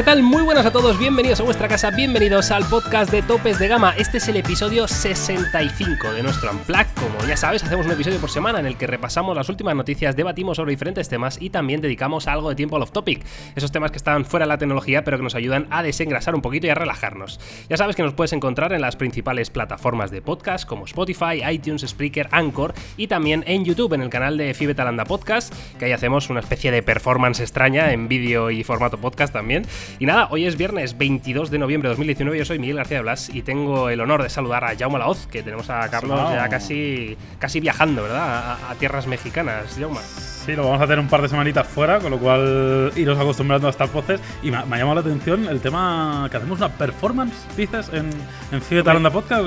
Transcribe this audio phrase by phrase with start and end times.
[0.00, 0.22] ¿qué tal?
[0.22, 3.92] Muy buenas a todos, bienvenidos a vuestra casa, bienvenidos al podcast de Topes de Gama.
[3.98, 6.86] Este es el episodio 65 de nuestro Unplug.
[6.94, 10.16] Como ya sabes, hacemos un episodio por semana en el que repasamos las últimas noticias,
[10.16, 13.22] debatimos sobre diferentes temas y también dedicamos algo de tiempo al off-topic.
[13.54, 16.40] Esos temas que están fuera de la tecnología pero que nos ayudan a desengrasar un
[16.40, 17.38] poquito y a relajarnos.
[17.68, 21.82] Ya sabes que nos puedes encontrar en las principales plataformas de podcast como Spotify, iTunes,
[21.86, 26.30] Spreaker, Anchor y también en YouTube, en el canal de Fibetalanda Podcast, que ahí hacemos
[26.30, 29.66] una especie de performance extraña en vídeo y formato podcast también.
[29.98, 33.02] Y nada, hoy es viernes 22 de noviembre de 2019, yo soy Miguel García de
[33.02, 36.48] Blas y tengo el honor de saludar a Jaume Laoz, que tenemos a Carlos ya
[36.48, 38.58] casi, casi viajando, ¿verdad?
[38.68, 40.00] A, tierras mexicanas, Jaume.
[40.00, 43.66] Sí, lo vamos a tener un par de semanitas fuera, con lo cual iros acostumbrando
[43.66, 44.20] a estas voces.
[44.42, 48.08] Y me, ha llamado la atención el tema que hacemos una performance, dices, en,
[48.50, 49.44] en Fibetalanda Podcast.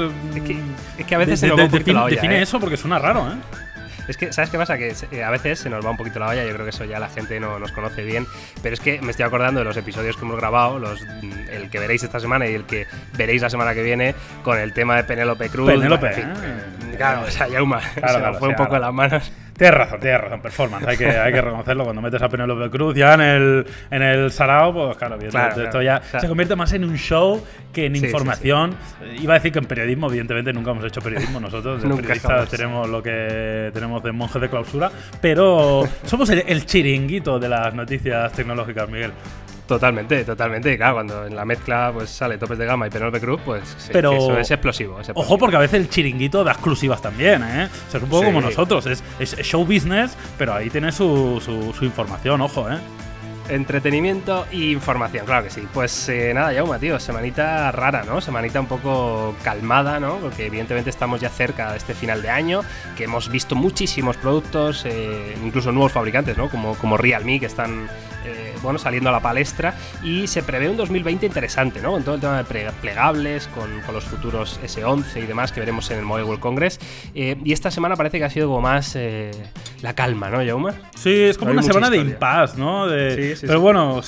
[1.00, 2.44] Es que, a veces se nos va un poquito la olla, Define ¿eh?
[2.44, 3.36] eso porque suena raro, ¿eh?
[4.08, 4.78] Es que, ¿sabes qué pasa?
[4.78, 6.86] Que eh, a veces se nos va un poquito la olla, yo creo que eso
[6.86, 8.28] ya la gente no nos conoce bien,
[8.62, 11.70] pero es que me estoy acordando de los episodios que hemos grabado, los, mm, el
[11.70, 12.88] que veréis esta semana y el que
[13.18, 15.72] veréis la semana que viene con el tema de Penélope Cruz.
[15.72, 19.32] Penélope, eh, Claro, o sea, Yauma, se fue un poco en las manos.
[19.58, 21.84] Tienes razón, tienes razón, performance, hay que, hay que reconocerlo.
[21.84, 26.02] Cuando metes a Penélope Cruz ya en el, en el Sarao, pues claro, esto ya
[26.20, 28.76] se convierte más en un show que en información.
[29.22, 32.90] Iba a decir que en periodismo, evidentemente nunca hemos hecho periodismo nosotros, de periodistas tenemos
[32.90, 38.90] lo que tenemos de monjes de clausura, pero somos el chiringuito de las noticias tecnológicas,
[38.90, 39.12] Miguel.
[39.74, 40.78] Totalmente, totalmente.
[40.78, 44.14] Claro, cuando en la mezcla pues sale topes de gama y Penelope Cruz, pues Pero,
[44.14, 47.66] eso es explosivo, Ojo, porque a veces el chiringuito da exclusivas también, ¿eh?
[47.88, 48.86] O sea, es un poco como nosotros.
[48.86, 49.04] Es,
[49.42, 52.78] show business, pero ahí tiene su, su, información, ojo, ¿eh?
[53.50, 55.68] Entretenimiento e información, claro que sí.
[55.74, 58.22] Pues eh, nada, Yauma, tío, semanita rara, ¿no?
[58.22, 60.18] Semanita un poco calmada, ¿no?
[60.18, 62.62] Porque evidentemente estamos ya cerca de este final de año,
[62.96, 66.50] que hemos visto muchísimos productos, eh, incluso nuevos fabricantes, ¿no?
[66.50, 67.90] Como, como Realme, que están
[68.26, 71.92] eh, bueno, saliendo a la palestra y se prevé un 2020 interesante, ¿no?
[71.92, 76.00] Con todo el tema de plegables, con, los futuros S11 y demás que veremos en
[76.00, 76.80] el Mobile World Congress.
[77.14, 79.32] Eh, y esta semana parece que ha sido como más eh,
[79.82, 80.74] la calma, ¿no, Jauma?
[80.96, 82.88] Sí, es como una semana de impasse, ¿no?
[82.88, 84.02] De, pero bueno,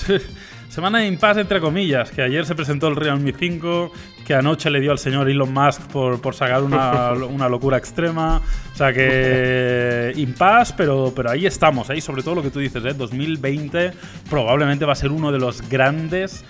[0.70, 3.92] Semana de impasse entre comillas, que ayer se presentó el Realme 5,
[4.26, 8.42] que anoche le dio al señor Elon Musk por, por sacar una, una, locura extrema.
[8.74, 12.84] O sea que impasse, pero, pero ahí estamos, ahí sobre todo lo que tú dices,
[12.84, 12.94] ¿eh?
[12.94, 13.92] 2020
[14.30, 16.44] probablemente va a ser uno de los grandes,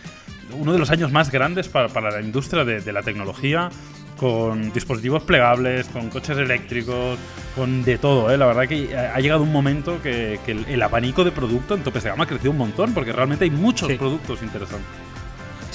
[0.58, 3.70] uno de los años más grandes para, para la industria de, de la tecnología
[4.18, 7.18] con dispositivos plegables, con coches eléctricos,
[7.56, 8.32] con de todo.
[8.32, 8.38] ¿eh?
[8.38, 12.10] La verdad que ha llegado un momento que, el, abanico de producto en topes de
[12.10, 14.88] gama ha crecido un montón, porque realmente hay muchos productos interesantes.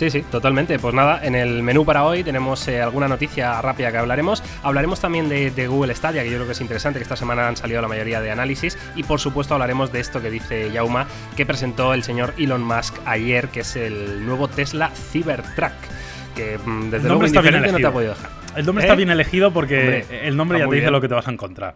[0.00, 0.78] Sí, sí, totalmente.
[0.78, 4.42] Pues nada, en el menú para hoy tenemos eh, alguna noticia rápida que hablaremos.
[4.62, 7.58] Hablaremos también de, Google Stadia, que yo creo que es interesante, que esta semana han
[7.58, 8.78] salido la mayoría de análisis.
[8.96, 12.94] Y por supuesto hablaremos de esto que dice Yauma, que presentó el señor Elon Musk
[13.04, 15.74] ayer, que es el nuevo Tesla Cybertruck
[16.30, 18.30] que mm, desde luego está bien no te ha podido dejar.
[18.56, 18.96] El nombre está ¿Eh?
[18.96, 21.74] bien elegido porque el nombre ya te dice lo que te vas a encontrar.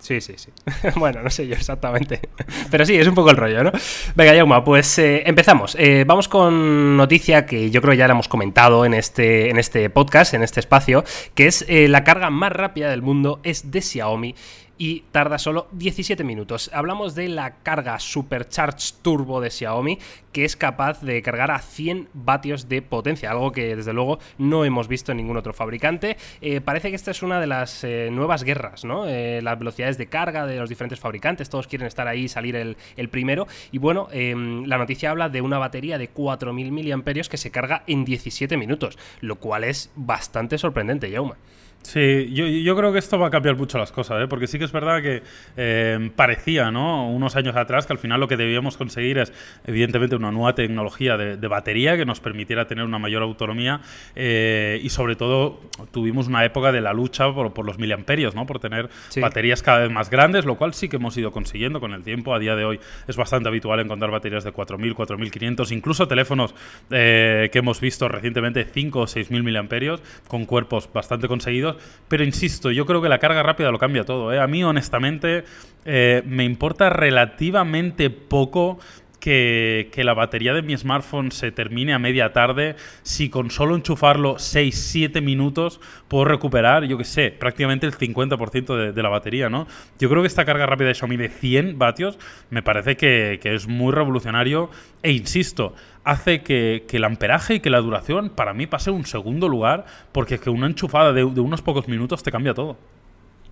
[0.00, 0.50] Sí, sí, sí.
[0.96, 2.20] bueno, no sé yo exactamente.
[2.70, 3.72] Pero sí, es un poco el rollo, ¿no?
[4.14, 5.76] Venga, Yauma, pues eh, empezamos.
[5.78, 9.88] Eh, vamos con noticia que yo creo ya la hemos comentado en este, en este
[9.88, 11.04] podcast, en este espacio,
[11.34, 14.34] que es la carga más rápida del mundo es de Xiaomi
[14.78, 16.70] y tarda solo 17 minutos.
[16.72, 19.98] Hablamos de la carga Supercharge Turbo de Xiaomi,
[20.32, 24.64] que es capaz de cargar a 100 vatios de potencia, algo que desde luego no
[24.64, 26.16] hemos visto en ningún otro fabricante.
[26.40, 29.06] Eh, parece que esta es una de las eh, nuevas guerras, ¿no?
[29.06, 32.56] Eh, las velocidades de carga de los diferentes fabricantes, todos quieren estar ahí y salir
[32.56, 32.76] el,
[33.08, 33.46] primero.
[33.70, 37.84] Y bueno, em, la noticia habla de una batería de 4.000 mAh que se carga
[37.86, 41.36] en 17 minutos, lo cual es bastante sorprendente, Yauma.
[41.84, 44.26] Sí, yo, yo, creo que esto va a cambiar mucho las cosas, ¿eh?
[44.26, 45.22] porque sí que es verdad que
[45.58, 47.10] eh, parecía, ¿no?
[47.10, 49.34] Unos años atrás que al final lo que debíamos conseguir es,
[49.66, 53.82] evidentemente, una nueva tecnología de, batería que nos permitiera tener una mayor autonomía
[54.16, 55.60] eh, y, sobre todo,
[55.92, 58.46] tuvimos una época de la lucha por, los miliamperios, ¿no?
[58.46, 58.88] Por tener
[59.20, 62.34] baterías cada vez más grandes, lo cual sí que hemos ido consiguiendo con el tiempo.
[62.34, 66.54] A día de hoy es bastante habitual encontrar baterías de 4.000, 4.500, incluso teléfonos
[66.88, 71.73] que hemos visto recientemente 5 o 6.000 miliamperios con cuerpos bastante conseguidos
[72.08, 74.32] pero insisto, yo creo que la carga rápida lo cambia todo.
[74.32, 74.40] ¿eh?
[74.40, 75.44] A mí, honestamente,
[75.84, 78.78] eh, me importa relativamente poco
[79.24, 84.34] que, la batería de mi smartphone se termine a media tarde, si con solo enchufarlo
[84.34, 89.66] 6-7 minutos puedo recuperar, yo que sé, prácticamente el 50% de, la batería, ¿no?
[89.98, 92.18] Yo creo que esta carga rápida de Xiaomi de 100 vatios
[92.50, 94.68] me parece que, es muy revolucionario
[95.02, 95.74] e insisto,
[96.04, 100.38] hace que, el amperaje y que la duración para mí pase un segundo lugar porque
[100.38, 102.76] que una enchufada de unos pocos minutos te cambia todo.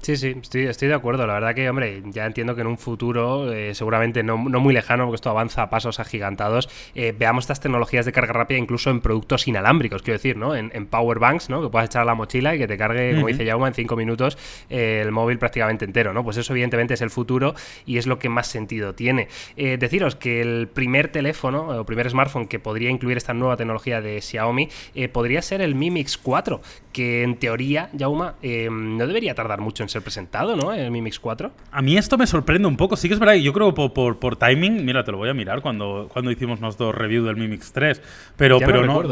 [0.03, 1.29] Sí, sí, estoy, estoy de acuerdo.
[1.29, 5.05] La verdad que, hombre, ya entiendo que en un futuro, eh, seguramente no, muy lejano,
[5.05, 9.01] porque esto avanza a pasos agigantados, eh, veamos estas tecnologías de carga rápida incluso en
[9.01, 10.57] productos inalámbricos, quiero decir, ¿no?
[10.57, 11.63] En, power banks, ¿no?
[11.63, 13.95] Que puedas echar a la mochila y que te cargue, como dice Yauma, en cinco
[13.95, 14.37] minutos
[14.69, 16.25] eh, el móvil prácticamente entero, ¿no?
[16.25, 17.55] Pues eso evidentemente es el futuro
[17.87, 19.29] y es lo que más sentido tiene.
[19.57, 24.21] deciros que el primer teléfono o primer smartphone que podría incluir esta nueva tecnología de
[24.21, 24.69] Xiaomi
[25.13, 26.61] podría ser el Mi Mix 4,
[26.93, 30.73] que en teoría, Yauma, no debería tardar mucho en ser presentado, ¿no?
[30.73, 31.53] El Mi Mix 4.
[31.71, 32.97] A mí esto me sorprende un poco.
[32.97, 35.35] Sí que es verdad yo creo por, por, por timing, mira, te lo voy a
[35.35, 38.00] mirar cuando, cuando hicimos dos review del Mi Mix 3.
[38.37, 39.03] Pero, pero no,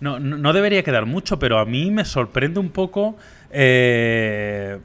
[0.00, 3.16] no, no, debería quedar mucho, pero a mí me sorprende un poco.
[3.50, 4.78] Eh,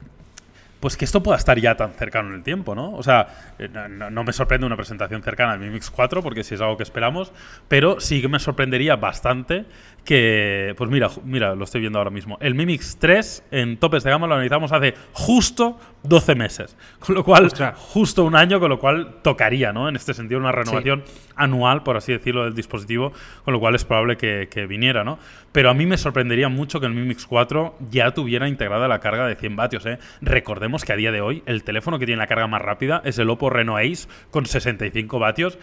[0.86, 2.92] pues que esto pueda estar ya tan cercano en el tiempo, ¿no?
[2.92, 3.26] O sea,
[3.58, 6.76] eh, no, me sorprende una presentación cercana al Mi Mix 4, porque si es algo
[6.76, 7.32] que esperamos,
[7.66, 9.64] pero sí que me sorprendería bastante
[10.04, 12.38] que, pues mira, mira, lo estoy viendo ahora mismo.
[12.40, 15.76] El Mi Mix 3 en topes de gama lo analizamos hace justo
[16.08, 19.88] 12 meses, con lo cual, justo un año, con lo cual tocaría, ¿no?
[19.88, 21.04] En este sentido, una renovación
[21.34, 23.12] anual, por así decirlo, del dispositivo,
[23.44, 25.18] con lo cual es probable que, viniera, ¿no?
[25.52, 29.00] Pero a mí me sorprendería mucho que el Mi Mix 4 ya tuviera integrada la
[29.00, 29.98] carga de 100 vatios, ¿eh?
[30.20, 33.18] Recordemos que a día de hoy el teléfono que tiene la carga más rápida es
[33.18, 35.58] el Oppo Reno Ace con 65 vatios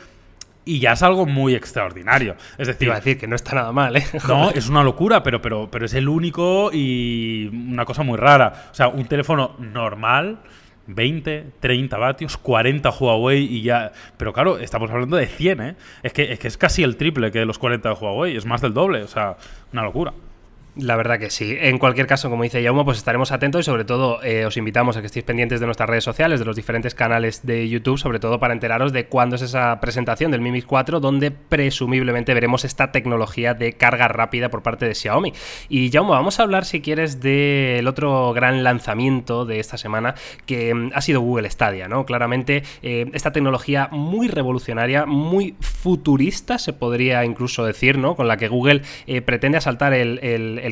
[0.65, 2.36] y ya es algo muy extraordinario.
[2.57, 4.04] Es decir, iba a decir que no está nada mal, ¿eh?
[4.27, 8.69] No, es una locura, pero, pero, pero es el único y una cosa muy rara.
[8.71, 10.39] O sea, un teléfono normal,
[10.88, 13.92] 20, 30 vatios, 40 Huawei y ya.
[14.18, 15.75] Pero claro, estamos hablando de 100, ¿eh?
[16.01, 18.62] Es que, es que es casi el triple que los 40 de Huawei, es más
[18.62, 19.38] del doble, o sea,
[19.71, 20.13] una locura.
[20.75, 21.56] La verdad que sí.
[21.60, 24.98] En cualquier caso, como dice Jaume, pues estaremos atentos y sobre todo eh, os invitamos
[24.98, 28.20] a que estéis pendientes de nuestras redes sociales, de los diferentes canales de YouTube, sobre
[28.20, 32.66] todo para enteraros de cuándo es esa presentación del Mi Mix 4, donde presumiblemente veremos
[32.66, 35.34] esta tecnología de carga rápida por parte de Xiaomi.
[35.70, 40.16] Y Jaume, vamos a hablar, si quieres, del otro gran lanzamiento de esta semana,
[40.48, 42.08] que mm, ha sido Google Stadia, ¿no?
[42.08, 48.16] Claramente, eh, esta tecnología muy revolucionaria, muy futurista, se podría incluso decir, ¿no?
[48.16, 50.20] Con la que Google eh, pretende asaltar el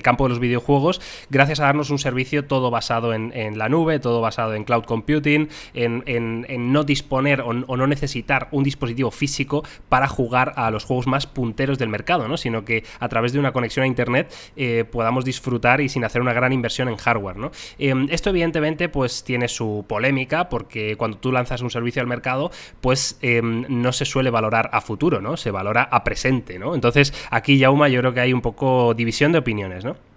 [0.01, 4.21] campo de los videojuegos, gracias a darnos un servicio todo basado en, la nube, todo
[4.21, 10.53] basado en cloud computing, en, no disponer o, no necesitar un dispositivo físico para jugar
[10.55, 12.37] a los juegos más punteros del mercado, ¿no?
[12.37, 16.21] sino que a través de una conexión a Internet eh, podamos disfrutar y sin hacer
[16.21, 17.37] una gran inversión en hardware.
[17.37, 17.51] ¿no?
[17.77, 22.51] Em, esto evidentemente pues tiene su polémica porque cuando tú lanzas un servicio al mercado
[22.79, 25.37] pues em, no se suele valorar a futuro, ¿no?
[25.37, 26.59] se valora a presente.
[26.59, 26.75] ¿no?
[26.75, 29.80] Entonces aquí, Yauma, yo creo que hay un poco división de opiniones.
[29.83, 30.10] ¿No?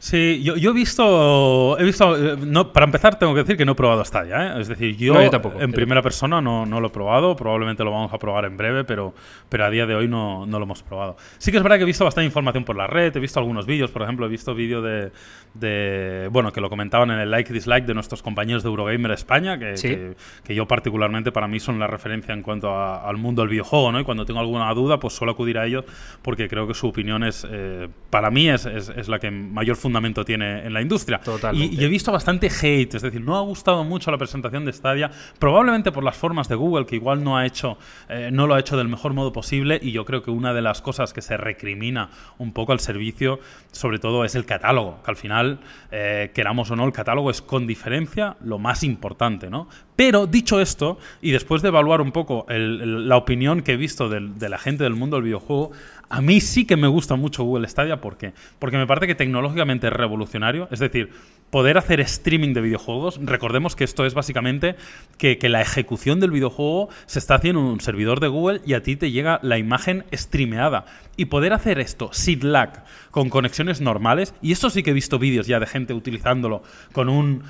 [0.00, 3.72] Sí, yo, he visto, he visto eh, no, para empezar tengo que decir que no
[3.72, 4.60] he probado Stadia, ¿eh?
[4.60, 8.18] es decir, yo, en primera persona no, no, lo he probado, probablemente lo vamos a
[8.18, 9.12] probar en breve, pero,
[9.48, 11.16] pero a día de hoy no, no, lo hemos probado.
[11.38, 13.66] Sí que es verdad que he visto bastante información por la red, he visto algunos
[13.66, 15.10] vídeos, por ejemplo, he visto vídeo de,
[15.54, 19.58] de, bueno, que lo comentaban en el like dislike de nuestros compañeros de Eurogamer España,
[19.58, 23.90] que, que, yo particularmente para mí son la referencia en cuanto al mundo del videojuego,
[23.90, 23.98] ¿no?
[23.98, 25.84] Y cuando tengo alguna duda, pues suelo acudir a ellos
[26.22, 29.76] porque creo que su opinión es, eh, para mí es, es, es la que mayor
[29.88, 31.18] fundamento tiene en la industria.
[31.52, 35.10] Y, he visto bastante hate, es decir, no ha gustado mucho la presentación de Stadia,
[35.38, 37.78] probablemente por las formas de Google, que igual no ha hecho,
[38.10, 40.60] eh, no lo ha hecho del mejor modo posible, y yo creo que una de
[40.60, 43.40] las cosas que se recrimina un poco al servicio,
[43.72, 45.60] sobre todo, es el catálogo, que al final,
[45.90, 49.68] eh, queramos o no, el catálogo es con diferencia lo más importante, ¿no?
[49.96, 54.48] Pero dicho esto, y después de evaluar un poco la opinión que he visto de
[54.48, 55.72] la gente del mundo del videojuego,
[56.10, 58.00] a mí sí que me gusta mucho Google Stadia.
[58.00, 58.32] ¿Por qué?
[58.58, 60.68] Porque me parece que tecnológicamente revolucionario.
[60.70, 61.10] Es decir,
[61.50, 63.18] poder hacer streaming de videojuegos.
[63.22, 64.76] Recordemos que esto es básicamente
[65.16, 68.82] que, la ejecución del videojuego se está haciendo en un servidor de Google y a
[68.82, 70.84] ti te llega la imagen streameada.
[71.16, 74.34] Y poder hacer esto sin lag, con conexiones normales.
[74.42, 77.42] Y esto sí que he visto vídeos ya de gente utilizándolo con un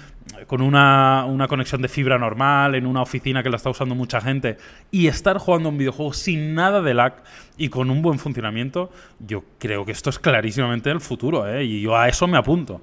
[0.47, 4.21] con una, una, conexión de fibra normal, en una oficina que la está usando mucha
[4.21, 4.57] gente,
[4.91, 7.23] y estar jugando un videojuego sin nada de lag
[7.57, 11.65] y con un buen funcionamiento, yo creo que esto es clarísimamente el futuro, ¿eh?
[11.65, 12.81] y yo a eso me apunto.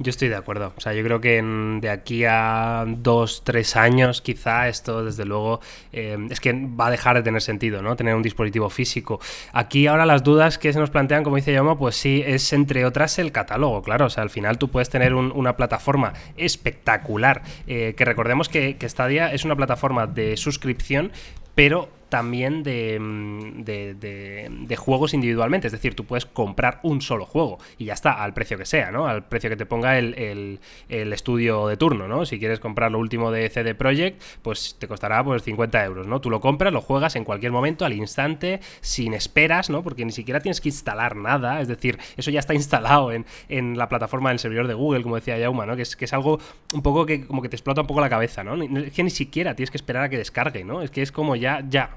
[0.00, 0.72] Yo estoy de acuerdo.
[0.76, 5.60] O sea, yo creo que de aquí a dos, tres años, quizá esto, desde luego,
[5.92, 7.96] eh, es que va a dejar de tener sentido, ¿no?
[7.96, 9.20] Tener un dispositivo físico.
[9.52, 12.84] Aquí ahora las dudas que se nos plantean, como dice Yoma, pues sí, es entre
[12.84, 14.06] otras el catálogo, claro.
[14.06, 17.42] O sea, al final tú puedes tener una plataforma espectacular.
[17.66, 21.10] Eh, que recordemos que, que Stadia es una plataforma de suscripción,
[21.56, 25.66] pero también mm, de, de, juegos individualmente.
[25.66, 28.90] Es decir, tú puedes comprar un solo juego y ya está, al precio que sea,
[28.90, 29.06] ¿no?
[29.06, 32.26] Al precio que te ponga el, estudio de turno, ¿no?
[32.26, 36.20] Si quieres comprar lo último de CD Projekt, pues te costará pues 50 euros, ¿no?
[36.20, 39.82] Tú lo compras, lo juegas en cualquier momento, al instante, sin esperas, ¿no?
[39.82, 41.60] Porque ni siquiera tienes que instalar nada.
[41.60, 45.16] Es decir, eso ya está instalado en, en la plataforma del servidor de Google, como
[45.16, 45.76] decía Yauma, ¿no?
[45.76, 46.38] Que es, que es algo
[46.72, 48.62] un poco que como que te explota un poco la cabeza, ¿no?
[48.62, 50.82] Es que ni siquiera tienes que esperar a que descargue, ¿no?
[50.82, 51.90] Es que es como ya, ya,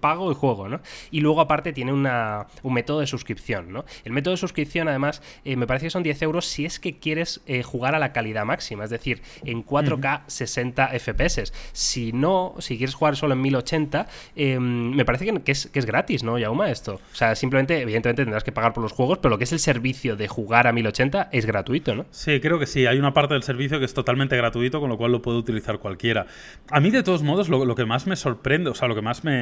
[0.00, 0.80] pago y juego, ¿no?
[1.10, 3.84] Y luego aparte tiene una, un método de suscripción, ¿no?
[4.04, 6.98] El método de suscripción además eh, me parece que son 10 euros si es que
[6.98, 11.52] quieres eh, jugar a la calidad máxima, es decir, en 4K 60 FPS.
[11.72, 14.06] Si no, si quieres jugar solo en 1080,
[14.36, 16.94] em, me parece que, es, que es gratis, ¿no, Yauma, esto?
[17.12, 19.58] O sea, simplemente, evidentemente tendrás que pagar por los juegos, pero lo que es el
[19.58, 22.06] servicio de jugar a 1080 es gratuito, ¿no?
[22.10, 22.86] Sí, creo que sí.
[22.86, 25.78] Hay una parte del servicio que es totalmente gratuito, con lo cual lo puede utilizar
[25.78, 26.26] cualquiera.
[26.70, 29.24] A mí, de todos modos, lo, que más me sorprende, o sea, lo que más
[29.24, 29.41] me,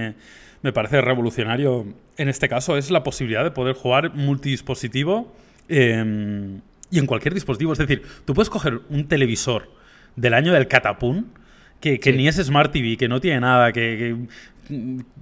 [0.72, 5.34] parece revolucionario en este caso es la posibilidad de poder jugar multidispositivo
[5.68, 7.72] em, y en cualquier dispositivo.
[7.72, 9.70] Es decir, tú puedes coger un televisor
[10.16, 11.32] del año del catapún
[11.80, 14.14] que, ni es Smart TV, que no tiene nada, que,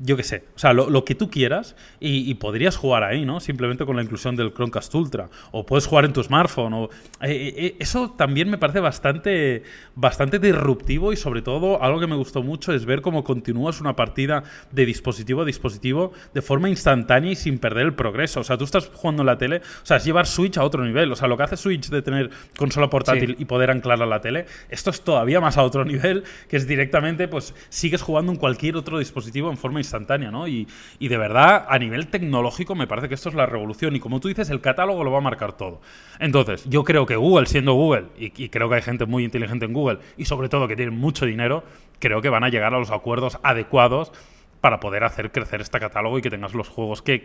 [0.02, 3.40] yo qué sé, o sea, lo, que tú quieras y, podrías jugar ahí, ¿no?
[3.40, 5.28] Simplemente con la inclusión del Chromecast Ultra.
[5.50, 6.73] O puedes jugar en tu smartphone.
[6.75, 9.62] O, eh, eh, eh, eso también me parece bastante,
[9.95, 13.97] bastante disruptivo y sobre todo algo que me gustó mucho es ver cómo continúas una
[13.97, 18.40] partida de dispositivo a dispositivo de forma instantánea y sin perder el progreso.
[18.40, 20.85] O sea, tú estás jugando en la tele, o sea, es llevar Switch a otro
[20.85, 21.11] nivel.
[21.11, 24.21] O sea, lo que hace Switch de tener consola portátil y poder anclarla a la
[24.21, 28.38] tele, esto es todavía más a otro nivel, que es directamente, pues, sigues jugando en
[28.38, 30.49] cualquier otro dispositivo en forma instantánea, ¿no?
[30.49, 30.66] Y,
[30.99, 33.95] de verdad, a nivel tecnológico, me parece que esto es la revolución.
[33.97, 35.80] Y como tú dices, el catálogo lo va a marcar todo.
[36.18, 39.73] Entonces, yo creo que Google, siendo Google, y, creo que hay gente muy inteligente en
[39.73, 41.64] Google, y sobre todo que tienen mucho dinero,
[41.99, 44.12] creo que van a llegar a los acuerdos adecuados
[44.61, 47.25] para poder hacer crecer este catálogo y que tengas los juegos que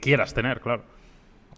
[0.00, 0.99] quieras tener, claro.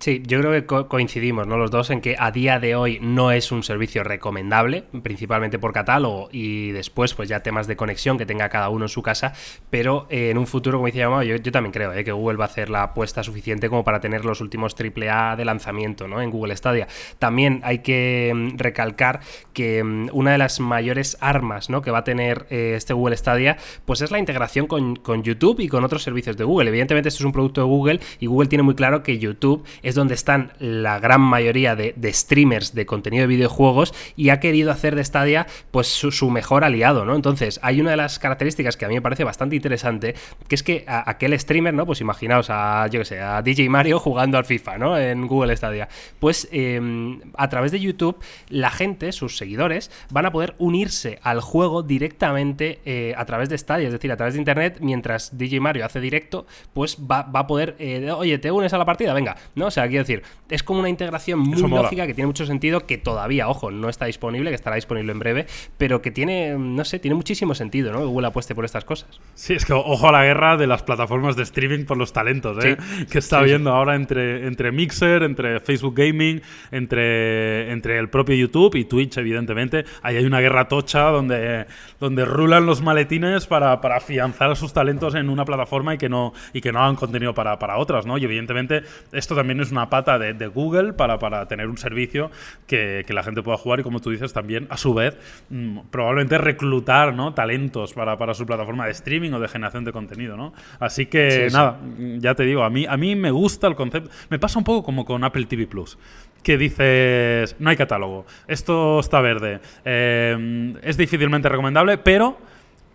[0.02, 1.56] Sí, yo creo que coincidimos ¿no?
[1.56, 5.72] los dos en que a día de hoy no es un servicio recomendable, principalmente por
[5.72, 9.32] catálogo y después pues ya temas de conexión que tenga cada uno en su casa,
[9.70, 12.02] pero eh, en un futuro, como decía yo, yo también creo ¿eh?
[12.02, 15.44] que Google va a hacer la apuesta suficiente como para tener los últimos AAA de
[15.44, 16.20] lanzamiento ¿no?
[16.20, 16.88] en Google Stadia.
[17.20, 19.20] También hay que mm, recalcar
[19.52, 21.80] que mm, una de las mayores armas ¿no?
[21.80, 25.60] que va a tener eh, este Google Stadia pues es la integración con, con YouTube
[25.60, 26.70] y con otros servicios de Google.
[26.70, 29.94] Evidentemente esto es un producto de Google y Google tiene muy claro que YouTube es
[29.94, 34.96] donde están la gran mayoría de, streamers de contenido de videojuegos y ha querido hacer
[34.96, 37.14] de Stadia pues su, mejor aliado, ¿no?
[37.14, 40.14] Entonces, hay una de las características que a mí me parece bastante interesante,
[40.48, 41.84] que es que aquel streamer, ¿no?
[41.84, 44.98] Pues imaginaos a, yo que sé, a DJ Mario jugando al FIFA, ¿no?
[44.98, 45.88] En Google Stadia.
[46.18, 48.18] Pues em, a través de YouTube,
[48.48, 53.58] la gente, sus seguidores, van a poder unirse al juego directamente eh, a través de
[53.58, 57.46] Stadia, es decir, a través de Internet, mientras DJ Mario hace directo, pues va, a
[57.46, 59.12] poder, eh, oye, ¿te unes a la partida?
[59.12, 59.66] Venga, ¿no?
[59.66, 62.98] O sea, quiero decir, es como una integración muy lógica que tiene mucho sentido, que
[62.98, 65.46] todavía, ojo, no está disponible, que estará disponible en breve,
[65.78, 68.00] pero que tiene, no sé, tiene muchísimo sentido, ¿no?
[68.00, 69.20] Que Google apueste por estas cosas.
[69.34, 72.62] Sí, es que ojo a la guerra de las plataformas de streaming por los talentos,
[72.64, 72.76] ¿eh?
[73.10, 78.74] que está habiendo ahora entre, entre Mixer, entre Facebook Gaming, entre, entre el propio YouTube
[78.76, 79.84] y Twitch, evidentemente.
[80.02, 81.66] Ahí hay una guerra tocha donde,
[81.98, 86.08] donde rulan los maletines para, para afianzar a sus talentos en una plataforma y que
[86.08, 88.18] no, y que no hagan contenido para, para otras, ¿no?
[88.18, 92.30] Y evidentemente esto también es una pata de, Google para, para, tener un servicio
[92.66, 95.18] que, la gente pueda jugar y, como tú dices, también, a su vez,
[95.50, 97.34] mm, probablemente reclutar ¿no?
[97.34, 100.36] talentos para, para, su plataforma de streaming o de generación de contenido.
[100.36, 100.52] ¿no?
[100.78, 101.78] Así que, nada,
[102.18, 104.10] ya te digo, a mí, a mí me gusta el concepto.
[104.30, 105.98] Me pasa un poco como con Apple TV Plus
[106.42, 112.36] que dices, no hay catálogo, esto está verde, eh, es difícilmente recomendable, pero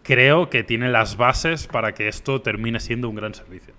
[0.04, 3.74] creo que tiene las bases para que esto termine siendo un gran servicio.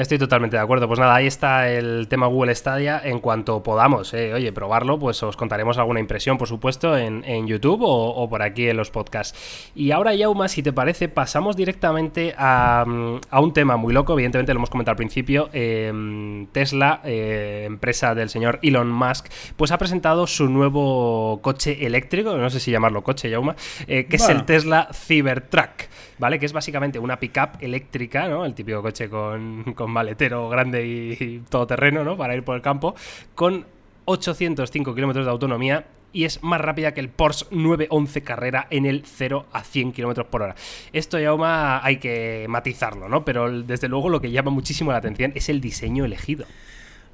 [0.00, 0.88] Estoy totalmente de acuerdo.
[0.88, 3.02] Pues nada, ahí está el tema Google Stadia.
[3.04, 7.82] En cuanto podamos, eh, oye, probarlo, pues os contaremos alguna impresión, por supuesto, en, YouTube
[7.82, 9.70] o, por aquí en los podcasts.
[9.74, 14.14] Y ahora, Yauma, si te parece, pasamos directamente a, un tema muy loco.
[14.14, 15.50] Evidentemente, lo hemos comentado al principio.
[15.52, 19.26] Em, Tesla, eh, empresa del señor Elon Musk,
[19.56, 23.54] pues ha presentado su nuevo coche eléctrico, no sé si llamarlo coche, Yauma,
[23.86, 25.90] eh, que es el Tesla Cybertruck.
[26.20, 26.38] ¿vale?
[26.38, 28.44] Que es básicamente una pickup eléctrica, ¿no?
[28.44, 32.16] El típico coche con, con maletero grande y, todoterreno, ¿no?
[32.16, 32.94] Para ir por el campo,
[33.34, 33.66] con
[34.06, 39.04] 805 kilómetros de autonomía y es más rápida que el Porsche 911 Carrera en el
[39.04, 40.54] 0 a 100 kilómetros por hora.
[40.92, 43.24] Esto ya hay que matizarlo, ¿no?
[43.24, 46.46] Pero desde luego lo que llama muchísimo la atención es el diseño elegido.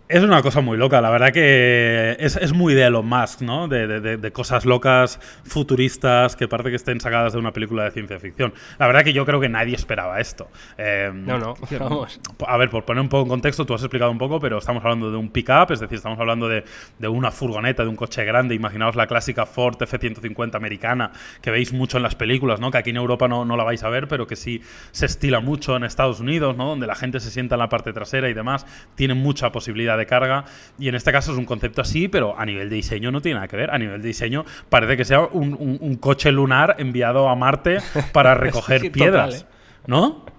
[0.09, 3.67] Es una cosa muy loca, la verdad que es, es muy de Elon Musk, ¿no?
[3.67, 7.91] De, de, de, cosas locas, futuristas, que parece que estén sacadas de una película de
[7.91, 8.55] ciencia ficción.
[8.79, 10.49] La verdad que yo creo que nadie esperaba esto.
[10.79, 12.21] Eh, no, no, vamos.
[12.47, 14.85] A ver, por poner un poco en contexto, tú has explicado un poco, pero estamos
[14.85, 16.63] hablando de un pick-up, es decir, estamos hablando de,
[17.01, 18.55] de, una furgoneta, de un coche grande.
[18.55, 21.11] Imaginaos la clásica Ford F-150 americana,
[21.43, 22.71] que veis mucho en las películas, ¿no?
[22.71, 25.41] Que aquí en Europa no, no la vais a ver, pero que sí se estila
[25.41, 26.69] mucho en Estados Unidos, ¿no?
[26.69, 28.67] Donde la gente se sienta en la parte trasera y demás.
[28.95, 30.45] Tienen mucha posibilidad de carga.
[30.79, 33.37] Y en este caso es un concepto así, pero a nivel de diseño no tiene
[33.37, 33.71] nada que ver.
[33.71, 37.79] A nivel de diseño parece que sea un, un, un coche lunar enviado a Marte
[38.13, 39.43] para recoger sí, piedras.
[39.43, 39.83] Total, ¿eh?
[39.87, 40.36] ¿No?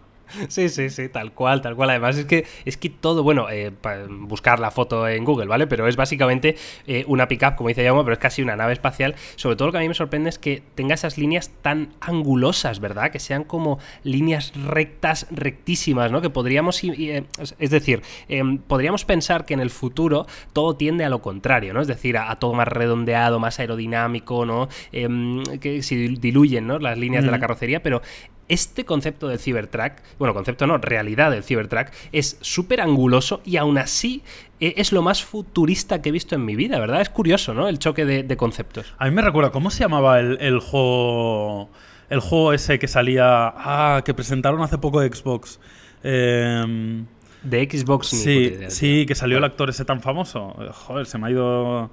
[0.47, 1.89] Sí, sí, sí, tal cual, tal cual.
[1.89, 3.71] Además es que es que todo, bueno, eh,
[4.09, 5.67] buscar la foto en Google, ¿vale?
[5.67, 6.55] Pero es básicamente
[6.85, 9.15] eh, una pickup, como dice Jaume, pero es casi una nave espacial.
[9.35, 12.79] Sobre todo lo que a mí me sorprende es que tenga esas líneas tan angulosas,
[12.79, 13.11] ¿verdad?
[13.11, 16.21] Que sean como líneas rectas, rectísimas, ¿no?
[16.21, 17.23] Que podríamos, eh,
[17.59, 21.81] es decir, eh, podríamos pensar que en el futuro todo tiende a lo contrario, ¿no?
[21.81, 24.67] Es decir, a, a todo más redondeado, más aerodinámico, ¿no?
[24.91, 26.79] Em, que se diluyen, ¿no?
[26.79, 27.27] Las líneas mm.
[27.27, 28.01] de la carrocería, pero
[28.49, 33.77] este concepto del Cybertruck, bueno, concepto no, realidad del Cybertruck, es súper anguloso y aún
[33.77, 34.23] así
[34.59, 37.01] eh, es lo más futurista que he visto en mi vida, ¿verdad?
[37.01, 37.67] Es curioso, ¿no?
[37.67, 38.93] El choque de, de conceptos.
[38.97, 41.69] A mí me recuerda, ¿cómo se llamaba el, el, juego?
[42.09, 43.25] El juego ese que salía.
[43.27, 45.59] Ah, que presentaron hace poco de Xbox.
[46.03, 47.03] Eh,
[47.43, 50.55] de Xbox, sí, sí, que salió el actor ese tan famoso.
[50.73, 51.91] Joder, se me ha ido.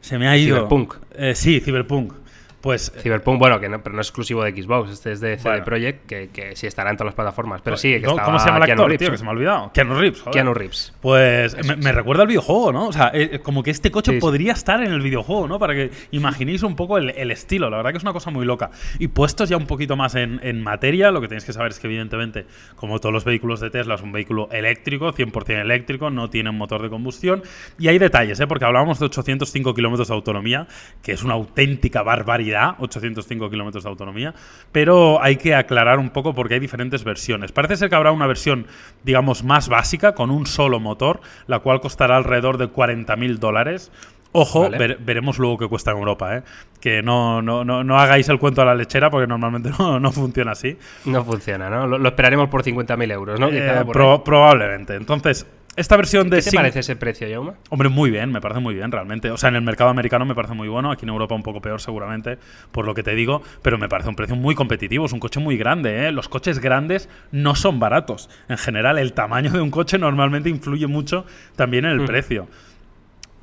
[0.00, 0.56] Se me ha ido.
[0.56, 0.94] Cyberpunk.
[1.14, 2.12] Eh, sí, Cyberpunk.
[2.60, 5.50] Pues, Cyberpunk, bueno, que no, pero no es exclusivo de Xbox, este es de CD
[5.50, 5.64] bueno.
[5.64, 7.60] Projekt, que, que, sí estará en todas las plataformas.
[7.62, 9.10] Pero sí, que ¿Cómo, ¿Cómo se llama el actor, Keanu Reeves, tío?
[9.10, 9.72] Que se me ha olvidado.
[9.72, 10.20] Keanu Reeves.
[10.20, 10.32] Joder.
[10.32, 10.94] Keanu Reeves.
[11.00, 12.88] Pues me, me, recuerda al videojuego, ¿no?
[12.88, 14.58] O sea, eh, como que este coche sí, podría sí.
[14.58, 15.58] estar en el videojuego, ¿no?
[15.58, 17.70] Para que imaginéis un poco el, el, estilo.
[17.70, 18.70] La verdad que es una cosa muy loca.
[18.98, 21.78] Y puestos ya un poquito más en, en, materia, lo que tenéis que saber es
[21.78, 26.30] que, evidentemente, como todos los vehículos de Tesla, es un vehículo eléctrico, 100% eléctrico, no
[26.30, 27.42] tiene un motor de combustión.
[27.78, 28.46] Y hay detalles, ¿eh?
[28.46, 30.66] Porque hablábamos de 805 kilómetros de autonomía,
[31.02, 32.02] que es una auténtica
[32.50, 32.76] barbaridad.
[32.78, 34.34] 805 kilómetros de autonomía,
[34.72, 37.52] pero hay que aclarar un poco porque hay diferentes versiones.
[37.52, 38.66] Parece ser que habrá una versión,
[39.02, 43.90] digamos, más básica, con un solo motor, la cual costará alrededor de 40.000 dólares.
[44.32, 44.76] Ojo, vale.
[44.76, 46.42] ver, veremos luego qué cuesta en Europa, ¿eh?
[46.80, 50.12] Que no, no, no, no, hagáis el cuento a la lechera porque normalmente no, no
[50.12, 50.76] funciona así.
[51.06, 51.86] No funciona, ¿no?
[51.86, 53.48] Lo, lo esperaremos por 50.000 euros, ¿no?
[53.48, 54.94] Eh, pro, probablemente.
[54.94, 56.38] Entonces, esta versión de...
[56.38, 57.54] ¿Qué te parece ese precio, Yauma?
[57.70, 59.30] Hombre, muy bien, me parece muy bien, realmente.
[59.30, 61.60] O sea, en el mercado americano me parece muy bueno, aquí en Europa un poco
[61.60, 62.38] peor seguramente,
[62.72, 65.40] por lo que te digo, pero me parece un precio muy competitivo, es un coche
[65.40, 66.12] muy grande, ¿eh?
[66.12, 68.30] Los coches grandes no son baratos.
[68.48, 72.06] En general, el tamaño de un coche normalmente influye mucho también en el mm.
[72.06, 72.48] precio.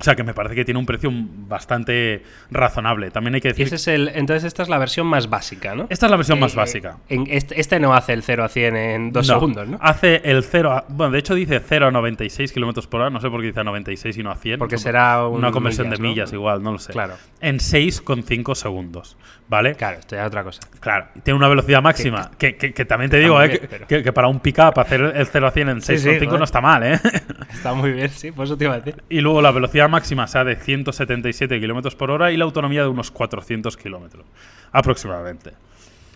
[0.04, 3.10] O sea que me parece que tiene un precio bastante razonable.
[3.10, 3.68] También hay que decir.
[3.68, 5.86] Ese es el, entonces, esta es la versión más básica, ¿no?
[5.88, 6.98] Esta es la versión eh, más básica.
[7.08, 9.78] En este, este, no hace el 0 a 100 en dos no, segundos, ¿no?
[9.80, 10.84] Hace el 0 a.
[10.90, 13.08] Bueno, de hecho dice 0 a 96 kilómetros por hora.
[13.08, 14.58] No sé por qué dice a 96 y no a 100.
[14.58, 16.38] Porque será un una conversión millas, de millas, ¿no?
[16.38, 16.92] igual, no lo sé.
[16.92, 17.14] Claro.
[17.40, 19.16] En 6,5 segundos.
[19.48, 19.74] ¿Vale?
[19.74, 20.60] Claro, esto ya es otra cosa.
[20.80, 21.06] Claro.
[21.22, 22.30] Tiene una velocidad máxima.
[22.38, 23.48] Que, que, que también te digo, ¿eh?
[23.48, 23.86] Bien, pero...
[23.86, 26.60] que, para un pick-up hacer el 0 a 100 en 6,5 sí, sí, no está
[26.60, 27.00] mal, ¿eh?
[27.52, 29.02] Está muy bien, sí, por eso te iba a decir.
[29.08, 32.88] Y luego la velocidad máxima sea de 177 km por hora y la autonomía de
[32.88, 34.26] unos 400 kilómetros
[34.72, 35.52] aproximadamente.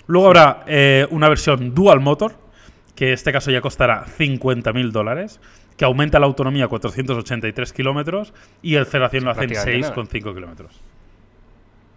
[0.08, 2.34] Luego habrá eh, una versión dual motor,
[2.96, 5.40] que en este caso ya costará 50.000 dólares,
[5.76, 9.50] que aumenta la autonomía a 483 kilómetros y el 0 a 100 lo hace en
[9.50, 10.80] 6,5 kilómetros.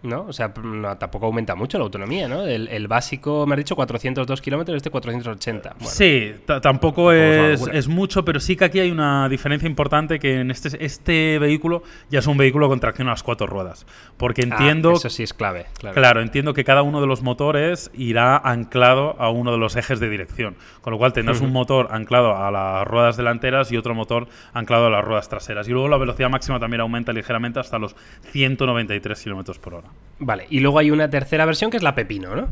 [0.02, 0.22] ¿No?
[0.22, 2.42] O sea, no, tampoco aumenta mucho la autonomía, ¿no?
[2.42, 5.74] El, el básico, me has dicho, 402 kilómetros, este 480.
[5.78, 10.40] Bueno, sí, tampoco es, es, mucho, pero sí que aquí hay una diferencia importante que
[10.40, 13.86] en este, este vehículo ya es un vehículo con tracción a las cuatro ruedas.
[14.16, 14.90] Porque entiendo...
[14.90, 15.66] Ah, eso sí es clave.
[15.78, 15.94] Claro.
[15.94, 20.00] claro, entiendo que cada uno de los motores irá anclado a uno de los ejes
[20.00, 20.56] de dirección.
[20.80, 21.46] Con lo cual tendrás uh -huh.
[21.46, 25.68] un motor anclado a las ruedas delanteras y otro motor anclado a las ruedas traseras.
[25.68, 27.94] Y luego la velocidad máxima también aumenta ligeramente hasta los
[28.30, 29.91] 193 kilómetros por hora.
[30.18, 32.48] Vale, y luego hay una tercera versión que es la Pepino, ¿no?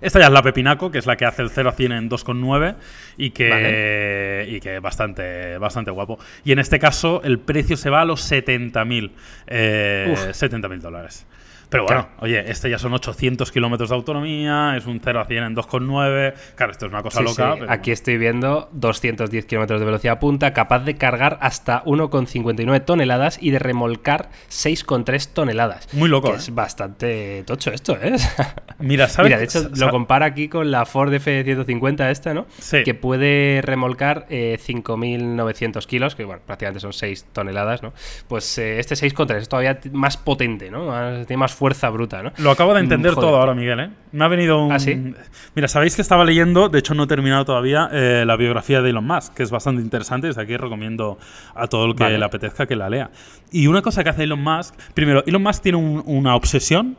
[0.00, 2.10] Esta ya es la Pepinaco, que es la que hace el 0 a 100 en
[2.10, 2.76] 2,9
[3.18, 4.56] y que vale.
[4.56, 6.18] y que bastante bastante guapo.
[6.44, 9.10] Y en este caso el precio se va a los 70.000
[9.46, 11.26] eh, 70.000 dólares.
[11.70, 12.16] Pero bueno, claro.
[12.18, 16.34] oye, este ya son 800 kilómetros de autonomía, es un 0 a 100 en 2,9.
[16.56, 17.52] Claro, esto es una cosa sí, loca.
[17.52, 17.58] Sí.
[17.60, 17.72] Pero...
[17.72, 23.52] Aquí estoy viendo 210 kilómetros de velocidad punta, capaz de cargar hasta 1,59 toneladas y
[23.52, 25.86] de remolcar 6,3 toneladas.
[25.94, 26.28] Muy loco.
[26.28, 26.38] Que ¿eh?
[26.38, 28.16] Es bastante tocho esto, ¿eh?
[28.80, 29.28] Mira, ¿sabes?
[29.28, 32.46] Mira, de hecho, lo compara aquí con la Ford F-150 esta, ¿no?
[32.58, 32.82] Sí.
[32.82, 37.92] Que puede remolcar eh, 5.900 kilos, que bueno, prácticamente son 6 toneladas, ¿no?
[38.26, 40.86] Pues eh, este 6,3 es todavía más potente, ¿no?
[40.86, 42.32] Más- tiene más fuerza bruta, ¿no?
[42.38, 43.28] Lo acabo de entender Mm, joder.
[43.28, 43.90] todo ahora, Miguel, ¿eh?
[44.12, 44.72] Me ha venido un...
[44.72, 45.12] ¿Ah, sí?
[45.54, 48.88] Mira, sabéis que estaba leyendo, de hecho no he terminado todavía, eh, la biografía de
[48.88, 51.18] Elon Musk, que es bastante interesante, desde aquí recomiendo
[51.54, 52.18] a todo el que Vale.
[52.18, 53.10] le apetezca que la lea.
[53.52, 56.96] Y una cosa que hace Elon Musk, primero, Elon Musk tiene un- una obsesión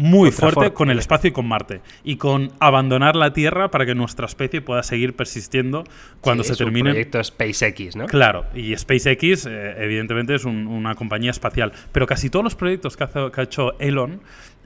[0.00, 3.94] muy fuerte con el espacio y con Marte, y con abandonar la Tierra para que
[3.94, 5.84] nuestra especie pueda seguir persistiendo
[6.20, 8.06] cuando Sí, se termine proyecto SpaceX, ¿no?
[8.06, 11.72] Claro, y SpaceX, eh, evidentemente, es un- una compañía espacial.
[11.92, 14.20] Pero casi todos los proyectos que, hace- que ha hecho Elon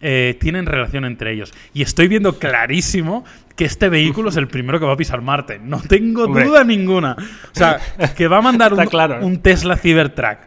[0.07, 1.55] eh, tienen relación entre ellos.
[1.73, 3.25] Y estoy viendo clarísimo
[3.57, 5.59] que este vehículo es el primero que va a pisar Marte.
[5.59, 6.44] No tengo Hombre.
[6.44, 7.16] duda ninguna.
[7.18, 7.81] O sea,
[8.16, 9.27] que va a mandar un, claro, ¿no?
[9.27, 10.38] un Tesla Cybertruck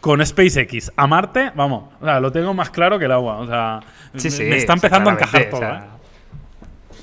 [0.00, 3.38] con SpaceX a Marte, vamos, o sea, lo tengo más claro que el agua.
[3.38, 3.80] O sea,
[4.16, 5.60] Sí, me- sí, me está empezando a encajar todo.
[5.60, 5.99] o sea, ¿eh?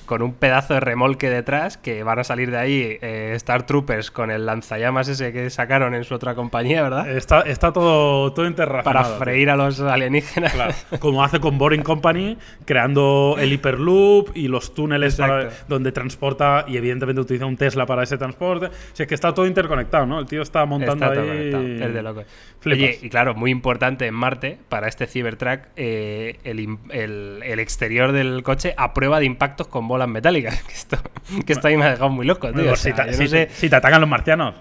[0.07, 4.09] Con un pedazo de remolque detrás que van a salir de ahí eh, Star Troopers
[4.09, 7.07] con el lanzallamas ese que sacaron en su otra compañía, ¿verdad?
[7.11, 8.47] Está, está todo, todo
[8.83, 9.17] Para tío.
[9.17, 10.53] freír a los alienígenas.
[10.53, 16.63] Claro, como hace con Boring Company, creando el Hyperloop y los túneles para- donde transporta
[16.69, 18.69] y evidentemente utiliza un Tesla para ese transporte.
[18.93, 20.19] Si es que está todo interconectado, ¿no?
[20.19, 21.79] El tío está montando Está todo ahí.
[21.81, 22.23] es de loco.
[22.65, 28.41] Oye, y claro, muy importante en Marte, para este Cybertruck, eh, el- el exterior del
[28.43, 30.62] coche a prueba de impactos con bolas metálicas.
[30.67, 30.97] Que esto,
[31.45, 32.73] que esto ahí me ha dejado muy loco, tío.
[32.73, 34.55] O si, sea, te, si- no sé, si te atacan los marcianos.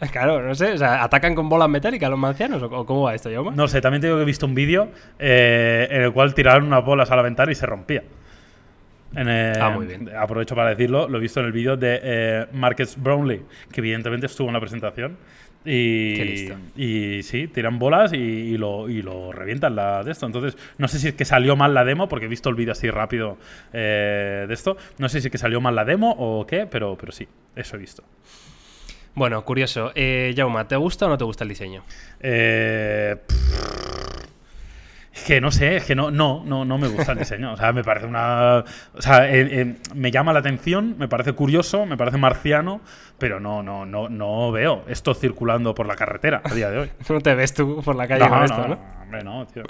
[0.12, 3.30] claro, no sé, o sea, ¿atacan con bolas metálicas los marcianos o, cómo va esto,
[3.30, 3.50] Jaume?
[3.54, 6.64] No sé, también te digo que he visto un vídeo eh, en el cual tiraron
[6.66, 8.02] unas bolas a la ventana y se rompía.
[9.14, 10.08] En, eh, Ah, muy bien.
[10.16, 14.26] Aprovecho para decirlo, lo he visto en el vídeo de eh, Marcus Brownlee, que evidentemente
[14.26, 15.16] estuvo en la presentación.
[15.64, 16.54] Y, Qué listo.
[16.74, 20.24] y sí, tiran bolas y, y lo, y lo revientan la, de esto.
[20.26, 22.72] Entonces, no sé si es que salió mal la demo, porque he visto el vídeo
[22.72, 23.36] así rápido
[23.72, 24.76] eh, de esto.
[24.98, 27.76] No sé si es que salió mal la demo o qué, pero, pero sí, eso
[27.76, 28.02] he visto.
[29.14, 29.92] Bueno, curioso.
[29.94, 31.84] Eh, Jauma, ¿te gusta o no te gusta el diseño?
[32.20, 33.16] Eh,
[35.22, 37.52] que no sé, es que no, no, no, no me gusta el diseño.
[37.52, 38.64] O sea, me parece una.
[38.94, 42.80] O sea, eh, eh, me llama la atención, me parece curioso, me parece marciano,
[43.18, 46.90] pero no, no, no, no veo esto circulando por la carretera a día de hoy.
[47.08, 48.78] No te ves tú por la calle con esto, ¿no?
[49.02, 49.64] hombre, no, tío.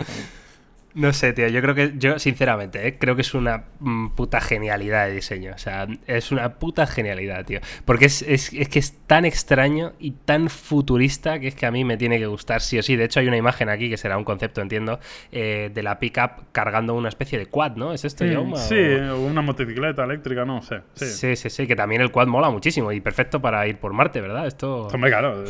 [0.92, 1.46] No sé, tío.
[1.48, 2.98] Yo creo que, yo sinceramente, ¿eh?
[2.98, 5.53] creo que es una mm, puta genialidad de diseño.
[5.55, 7.61] O sea, es una puta genialidad, tío.
[7.85, 11.70] Porque es, es- es que es tan extraño y tan futurista que es que a
[11.70, 12.96] mí me tiene que gustar sí o sí.
[12.96, 14.98] De hecho, hay una imagen aquí que será un concepto, entiendo,
[15.31, 17.92] eh, de la pickup cargando una especie de quad, ¿no?
[17.92, 18.74] ¿Es esto, Jaume, o- Sí,
[19.11, 20.81] o una motocicleta eléctrica, no sé.
[20.94, 21.07] Sí.
[21.07, 24.20] Sí, sí, sí, que también el quad mola muchísimo y perfecto para ir por Marte,
[24.20, 24.46] ¿verdad?
[24.48, 24.88] Esto.
[24.88, 25.44] Hombre, claro,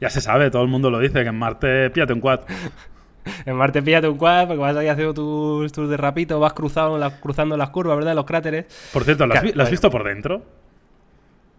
[0.00, 2.40] ya se sabe, todo el mundo lo dice, que en Marte píllate un quad.
[3.44, 7.14] En Marte píllate un quad porque vas ahí haciendo tus, tus derrapitos, vas cruzado, las-
[7.14, 8.14] cruzando las curvas, ¿verdad?
[8.14, 8.66] Los cráteres.
[8.92, 10.42] Por cierto, ¿lo has, Claro, vi- lo has visto por dentro?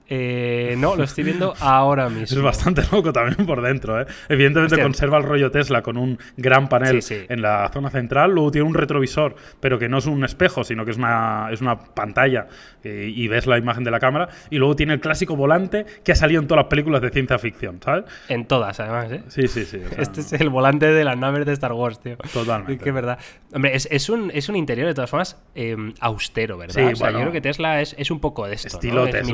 [0.10, 2.38] Eh, no, lo estoy viendo ahora mismo.
[2.38, 4.06] Es bastante loco también por dentro, ¿eh?
[4.30, 4.84] Evidentemente Hostia.
[4.84, 7.26] conserva el rollo Tesla con un gran panel Sí, sí.
[7.30, 10.86] en la zona central, luego tiene un retrovisor, pero que no es un espejo, sino
[10.86, 12.48] que es una, es una pantalla
[12.84, 16.12] eh, y ves la imagen de la cámara, y luego tiene el clásico volante que
[16.12, 18.06] ha salido en todas las películas de ciencia ficción, ¿sabes?
[18.30, 19.24] En todas, además, ¿eh?
[19.28, 19.78] Sí, sí, sí.
[19.86, 22.18] o sea, Este es el volante de las naves de Star Wars, tío.
[22.34, 22.74] Totalmente.
[22.74, 23.20] Es que verdad.
[23.54, 26.76] Hombre, es, es un, es un interior de todas formas eh, austero, ¿verdad?
[26.76, 27.20] Sí, o sea, bueno.
[27.20, 28.68] yo creo que Tesla es, es un poco de esto.
[28.68, 29.06] Estilo ¿no?
[29.08, 29.28] Es Tesla.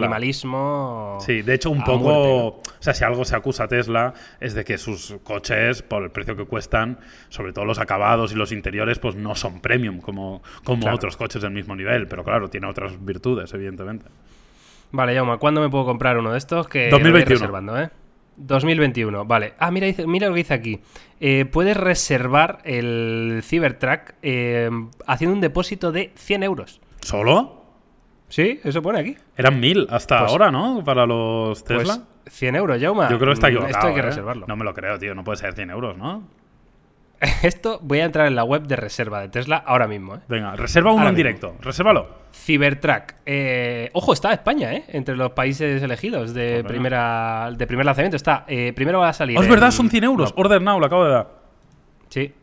[1.20, 2.00] Sí, de hecho, un poco.
[2.00, 2.46] muerte, ¿no?
[2.48, 6.12] O sea, si algo se acusa a Tesla es de que sus coches, por el
[6.12, 7.00] precio que cuestan,
[7.30, 10.96] sobre todo los acabados y los interiores, pues no son premium como, como Claro.
[10.98, 12.08] otros coches del mismo nivel.
[12.08, 14.06] Pero claro, tiene otras virtudes, evidentemente.
[14.92, 16.68] Vale, Jauma, ¿cuándo me puedo comprar uno de estos?
[16.68, 17.40] Que lo voy 2021.
[17.40, 17.90] reservando, ¿eh?
[18.36, 19.54] 2021, vale.
[19.60, 20.80] Ah, mira, mira lo que dice aquí.
[21.20, 24.70] Eh, puedes reservar el Cybertruck eh,
[25.06, 26.82] haciendo un depósito de 100 euros.
[27.02, 27.63] ¿Solo?
[28.34, 29.16] Sí, eso pone aquí.
[29.38, 30.84] Eran mil hasta Pues- ahora, ¿no?
[30.84, 32.00] Para los Tesla.
[32.24, 33.08] Pues 100 euros, Jauma.
[33.10, 33.72] Yo creo que está Mm, equivocado.
[33.78, 34.04] Esto hay que ¿eh?
[34.04, 34.46] reservarlo.
[34.48, 35.14] No me lo creo, tío.
[35.14, 36.24] No puede ser 100 euros, ¿no?
[37.44, 40.20] Esto voy a entrar en la web de reserva de Tesla ahora mismo, ¿eh?
[40.28, 41.28] Venga, reserva uno Ahora en mismo.
[41.28, 41.56] directo.
[41.62, 42.08] Resérvalo.
[42.34, 43.14] Cybertruck.
[43.28, 44.84] Eh, ojo, está España, ¿eh?
[44.88, 48.18] Entre los países elegidos de, primera, de primer lanzamiento.
[48.18, 48.46] Está.
[48.48, 49.38] eh, primero va a salir.
[49.38, 50.34] Oh, es verdad, son 100 euros.
[50.36, 51.28] no, Order now, lo acabo de dar.
[52.10, 52.34] Sí.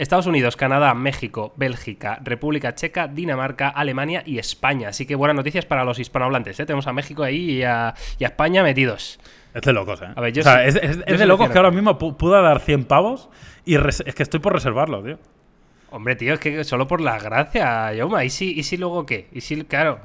[0.00, 4.88] Estados Unidos, Canadá, México, Bélgica, República Checa, Dinamarca, Alemania y España.
[4.88, 6.58] Así que buenas noticias para los hispanohablantes.
[6.58, 6.66] ¿eh?
[6.66, 9.20] Tenemos a México ahí y a, y a España metidos.
[9.54, 10.06] Es de locos, ¿eh?
[10.14, 11.70] A ver, yo o sea, sí- es, es- yo es de lo locos que ahora
[11.70, 13.28] mismo pu- pueda dar 100 pavos
[13.64, 15.18] y res- es que estoy por reservarlo, tío.
[15.90, 18.24] Hombre, tío, es que solo por la gracia, Yauma.
[18.24, 19.28] ¿Y si, ¿Y si luego qué?
[19.32, 19.98] ¿Y si, claro?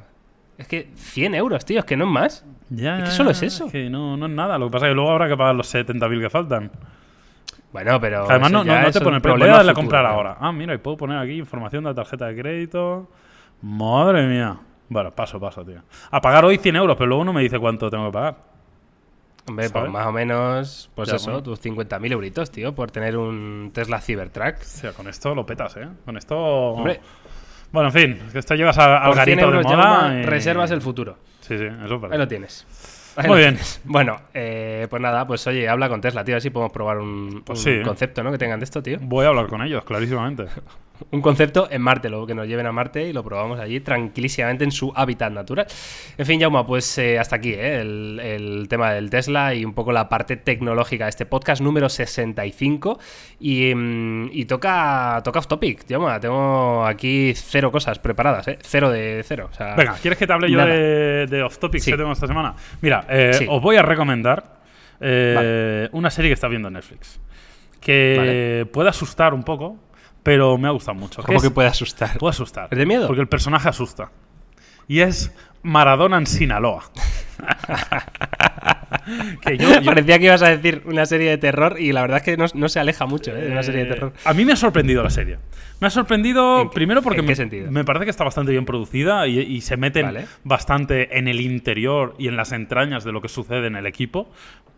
[0.57, 2.45] Es que 100 euros, tío, es que no es más.
[2.69, 3.69] Ya, Es que solo es eso.
[3.69, 4.57] Que no, no es nada.
[4.57, 6.71] Lo que pasa es que luego habrá que pagar los 70.000 que faltan.
[7.75, 8.29] Bueno, pero.
[8.29, 10.15] Además, no, te pone, pero voy problema a darle a comprar claro.
[10.15, 10.37] ahora.
[10.39, 13.09] Ah, mira, y puedo poner aquí información de la tarjeta de crédito.
[13.61, 14.55] Madre mía.
[14.87, 15.81] Bueno, paso, paso, tío.
[16.09, 18.35] A pagar hoy 100 euros, pero luego no me dice cuánto tengo que pagar.
[19.49, 19.81] Hombre, ¿sabes?
[19.81, 21.43] pues más o menos, pues Ya, eso, bueno.
[21.43, 24.55] tus 50.000 euritos, tío, por tener un Tesla Cybertruck.
[24.61, 25.87] O sea, con esto lo petas, ¿eh?
[26.05, 26.37] Con esto...
[26.37, 27.01] Hombre.
[27.73, 30.79] Bueno, en fin, esto llegas a- al Por 100 garito de moda y- reservas el
[30.81, 31.17] futuro.
[31.41, 32.13] Sí, sí, eso es verdad.
[32.13, 32.65] Ahí lo tienes.
[33.27, 33.57] Muy bien.
[33.85, 36.97] Bueno, eh, pues nada, pues oye, habla con Tesla, tío, a ver si podemos probar
[36.97, 38.31] un, Pues un sí, concepto, ¿no?
[38.31, 38.97] Que tengan de esto, tío.
[39.01, 40.45] Voy a hablar con ellos, clarísimamente.
[41.11, 44.63] Un concepto en Marte, luego que nos lleven a Marte y lo probamos allí tranquilísimamente
[44.63, 45.67] en su hábitat natural.
[46.17, 47.81] En fin, Jauma, pues eh, hasta aquí ¿eh?
[47.81, 51.89] el, el tema del Tesla y un poco la parte tecnológica de este podcast número
[51.89, 52.99] 65.
[53.39, 56.19] Y, mm, y toca, toca off topic, Jauma.
[56.19, 58.57] Tengo aquí cero cosas preparadas, ¿eh?
[58.61, 59.49] Cero de cero.
[59.51, 61.91] O sea, Venga, ¿quieres que te hable yo de, de off topics Sí.
[61.91, 62.55] que tengo esta semana?
[62.81, 63.45] Mira, eh, Sí.
[63.49, 64.55] os voy a recomendar
[65.01, 67.19] eh, una serie que está viendo en Netflix.
[67.81, 68.65] Que Vale.
[68.67, 69.77] puede asustar un poco,
[70.25, 71.21] pero me ha gustado mucho.
[71.21, 72.17] ¿Cómo es- que puede asustar?
[72.17, 72.67] Puede asustar.
[72.71, 73.05] ¿Es de miedo?
[73.05, 74.09] Porque el personaje asusta.
[74.87, 76.83] Y es Maradona en Sinaloa.
[79.41, 82.17] que yo, yo- Parecía que ibas a decir una serie de terror y la verdad
[82.17, 83.41] es que no, no se aleja mucho ¿eh?
[83.41, 84.13] de una serie de Eh, terror.
[84.23, 85.37] A mí me ha sorprendido la serie.
[85.79, 87.35] Me ha sorprendido ¿En qué- primero porque me,
[87.69, 90.25] me parece que está bastante bien producida y, y se meten Vale.
[90.43, 94.29] bastante en el interior y en las entrañas de lo que sucede en el equipo.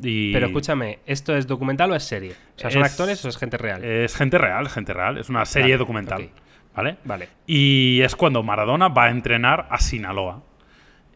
[0.02, 2.34] Y Pero escúchame, ¿esto es documental o es serie?
[2.56, 3.84] O sea, ¿son Es- actores o es gente real?
[3.84, 5.18] Es gente real, gente real.
[5.18, 6.30] Es una serie Vale, documental.
[6.76, 6.98] ¿Vale?
[7.06, 7.30] Vale.
[7.48, 10.44] Y es cuando Maradona va a entrenar a Sinaloa.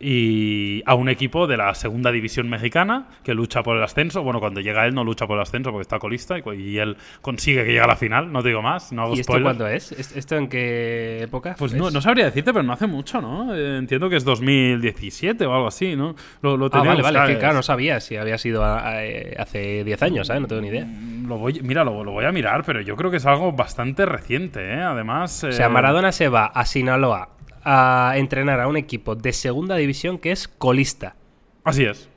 [0.02, 4.24] Y a un equipo de la segunda división mexicana que lucha por el ascenso.
[4.24, 6.98] Bueno, cuando llega él no lucha por el ascenso porque está colista y, y él
[7.22, 8.32] consigue que llegue a la final.
[8.32, 9.44] No te digo más, no hago ¿Y esto spoilers.
[9.58, 9.92] cuándo es?
[9.92, 11.56] ¿Es- ¿Esto en qué época?
[11.58, 11.80] Pues es?
[11.80, 13.56] no, no sabría decirte, pero no hace mucho, ¿no?
[13.56, 16.16] Eh, entiendo que es 2017 o algo así, ¿no?
[16.42, 19.06] Lo, lo Ah, vale, vale, es que claro, no sabía si había sido a- a-
[19.06, 20.42] eh, hace 10 años, ¿sabes?
[20.42, 20.88] No tengo ni idea.
[21.28, 24.06] Lo voy, mira, lo, lo voy a mirar, pero yo creo que es algo bastante
[24.06, 24.82] reciente, ¿eh?
[24.82, 25.44] Además...
[25.44, 27.30] O sea, eh, Maradona se va a Sinaloa
[27.64, 31.16] a entrenar a un equipo de segunda división que es colista.
[31.64, 32.10] Así es.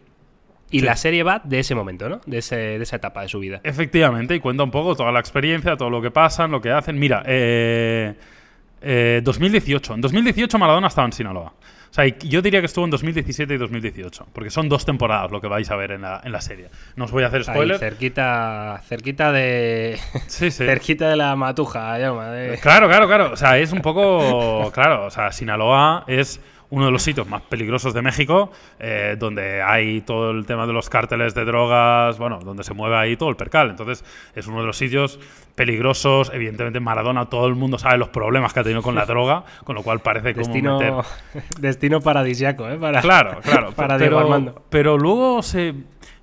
[0.70, 0.86] Y Sí.
[0.86, 2.20] la serie va de ese momento, ¿no?
[2.26, 3.60] De, ese- de esa etapa de su vida.
[3.62, 6.98] Efectivamente, y cuenta un poco toda la experiencia, todo lo que pasan, lo que hacen.
[6.98, 8.14] Mira, eh,
[8.80, 9.94] eh, 2018.
[9.94, 11.52] En 2018 Maradona estaba en Sinaloa.
[11.94, 15.40] O sea, yo diría que estuvo en 2017 y 2018, porque son dos temporadas lo
[15.40, 16.66] que vais a ver en la, en la serie.
[16.96, 17.78] No os voy a hacer Ahí, spoiler.
[17.78, 19.96] cerquita, cerquita de...
[20.26, 20.64] Sí, sí.
[20.66, 23.30] cerquita de la matuja, Jaume, de- Claro, claro, claro.
[23.32, 24.70] O sea, es un poco.
[24.74, 26.40] Claro, o sea, Sinaloa es
[26.74, 30.72] uno de los sitios más peligrosos de México, eh, donde hay todo el tema de
[30.72, 33.70] los cárteles de drogas, bueno, donde se mueve ahí todo el percal.
[33.70, 35.20] Entonces, es uno de los sitios
[35.54, 36.32] peligrosos.
[36.34, 39.76] Evidentemente, Maradona, todo el mundo sabe los problemas que ha tenido con la droga, con
[39.76, 40.94] lo cual parece como Destino, meter.
[41.60, 42.76] destino paradisiaco, ¿eh?
[42.76, 43.72] Para, Claro, claro.
[43.76, 44.62] para Diego pero, Armando.
[44.68, 45.74] pero luego se.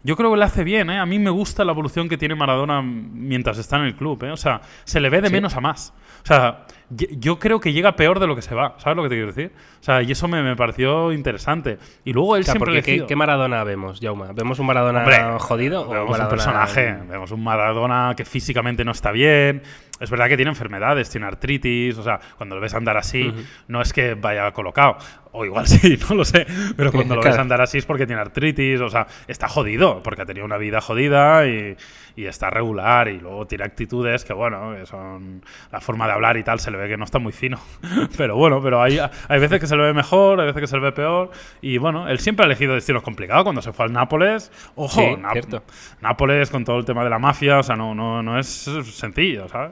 [0.04, 1.00] Yo creo que le hace bien, ¿eh?
[1.00, 4.32] A mí me gusta la evolución que tiene Maradona mientras está en el club, ¿eh?
[4.32, 5.34] O sea, se le ve de Sí.
[5.34, 5.94] menos a más.
[6.24, 8.76] O sea, yo creo que llega peor de lo que se va.
[8.78, 9.52] ¿Sabes lo que te quiero decir?
[9.80, 11.78] O sea, y eso me, me pareció interesante.
[12.04, 14.32] Y luego él O sea, siempre porque ¿qué, qué Maradona vemos, Jauma?
[14.34, 16.24] ¿Vemos un Maradona Hombre, jodido o vemos Maradona...
[16.24, 19.64] un personaje, vemos un Maradona que físicamente no está bien.
[20.00, 23.32] Es verdad que tiene enfermedades, tiene artritis, o sea, cuando lo ves andar así,
[23.68, 24.98] no es que vaya colocado,
[25.34, 28.22] o igual sí, no lo sé, pero cuando lo ves andar así es porque tiene
[28.22, 31.78] artritis, o sea, está jodido, porque ha tenido una vida jodida y,
[32.15, 35.41] y está regular, y luego tiene actitudes que, bueno, que son
[35.72, 37.60] la forma de hablar y tal, se le ve que no está muy fino.
[38.17, 40.76] pero bueno, pero hay, hay veces que se le ve mejor, hay veces que se
[40.76, 43.44] le ve peor, y bueno, él siempre ha elegido destinos complicados.
[43.44, 45.63] Cuando se fue al Nápoles, ojo, Sí, Náp- cierto.
[46.02, 49.48] Nápoles con todo el tema de la mafia, o sea, no, no, no es sencillo,
[49.48, 49.72] ¿sabes?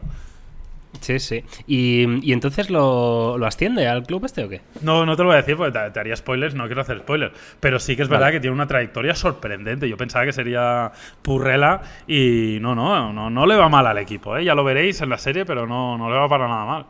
[1.02, 1.44] Sí, sí.
[1.68, 4.62] ¿Y, y entonces lo, lo asciende al club este o qué?
[4.82, 7.00] No, no te lo voy a decir porque te, te haría spoilers, no quiero hacer
[7.00, 7.34] spoilers.
[7.60, 8.38] Pero sí que es verdad Vale.
[8.38, 9.88] que tiene una trayectoria sorprendente.
[9.88, 14.36] Yo pensaba que sería Purrela y no, no, no, no le va mal al equipo.
[14.36, 14.44] ¿eh?
[14.44, 16.86] Ya lo veréis en la serie, pero no, no le va para nada mal.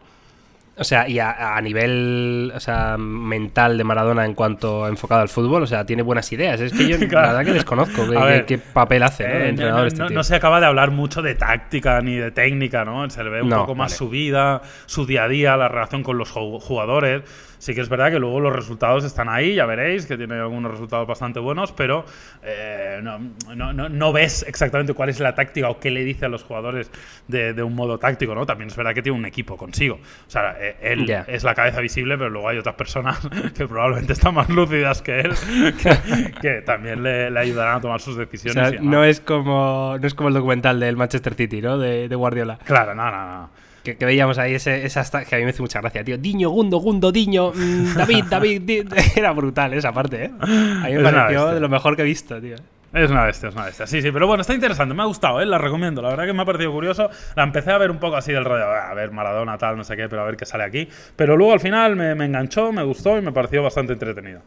[0.80, 5.30] O sea, y a, a nivel o sea, mental de Maradona en cuanto enfocado al
[5.30, 6.60] fútbol, o sea, tiene buenas ideas.
[6.62, 7.28] Es que yo Claro.
[7.28, 9.34] la verdad que desconozco qué, ver, papel hace ¿no?
[9.34, 10.16] de Eh, entrenador no, este no- tío.
[10.18, 13.10] no se acaba de hablar mucho de táctica ni de técnica, ¿no?
[13.10, 13.98] Se le ve un No, poco más vale.
[13.98, 17.24] su vida, su día a día, la relación con los ju- jugadores.
[17.60, 20.72] Sí que es verdad que luego los resultados están ahí, ya veréis, que tiene algunos
[20.72, 22.06] resultados bastante buenos, pero
[22.42, 23.20] eh, no,
[23.56, 26.42] no- no- no ves exactamente cuál es la táctica o qué le dice a los
[26.44, 26.90] jugadores
[27.28, 28.46] de, de un modo táctico, ¿no?
[28.46, 29.96] También es verdad que tiene un equipo consigo.
[29.96, 31.26] O sea, eh, él Ya.
[31.28, 33.20] es la cabeza visible, pero luego hay otras personas
[33.56, 35.32] que probablemente están más lúcidas que él,
[35.84, 38.70] que, que también le, le ayudarán a tomar sus O decisiones.
[38.70, 41.78] sea, y no es como no es como el documental del Manchester City, ¿no?
[41.78, 42.58] De, de Guardiola.
[42.64, 43.50] Claro, no, no, no.
[43.84, 46.18] Que, que veíamos ahí ese, esa que a mí me hace mucha gracia, tío.
[46.18, 48.84] Diño, Gundo, Gundo, Diño, mm, David, David, Di-
[49.16, 50.32] Era brutal esa parte, ¿eh?
[50.42, 52.56] A mí me Es pareció de lo mejor que he visto, tío.
[52.92, 53.86] Es una bestia, es una bestia.
[53.86, 55.46] Sí, sí, pero bueno, está interesante, me ha gustado, ¿eh?
[55.46, 56.02] la recomiendo.
[56.02, 57.08] La verdad que me ha parecido curioso.
[57.36, 59.84] La empecé a ver un poco así del rollo, "Ah, a ver, Maradona, tal, no
[59.84, 60.88] sé qué, pero a ver qué sale aquí.
[61.16, 64.42] Pero luego al final me, me enganchó, me gustó y me pareció bastante entretenido.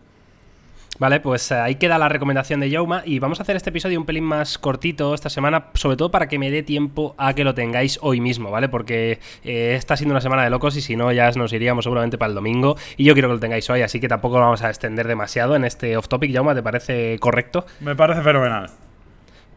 [0.99, 3.99] Vale, pues eh, ahí queda la recomendación de Yauma y vamos a hacer este episodio
[3.99, 7.45] un pelín más cortito esta semana, sobre todo para que me dé tiempo a que
[7.45, 8.69] lo tengáis hoy mismo, ¿vale?
[8.69, 12.19] Porque eh, está siendo una semana de locos y si no ya nos iríamos seguramente
[12.19, 14.63] para el domingo y yo quiero que lo tengáis hoy, así que tampoco lo vamos
[14.63, 17.65] a extender demasiado en este off topic, Yauma, ¿te parece correcto?
[17.81, 18.67] Me parece fenomenal.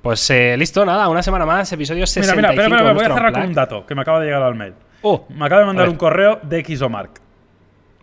[0.02, 3.04] Pues eh, listo, nada, una semana más, episodio Mira, 65 mira, espera, espera, de voy
[3.04, 4.74] a cerrar con un dato que me acaba de llegar al mail.
[5.02, 7.25] Oh, Me acaba de mandar un correo de Xomark